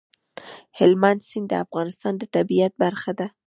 [0.79, 3.27] هلمند سیند د افغانستان د طبیعت برخه ده.